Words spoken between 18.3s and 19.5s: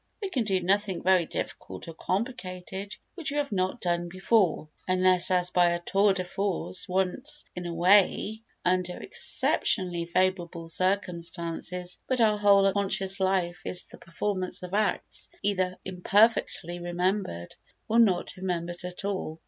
remembered at all.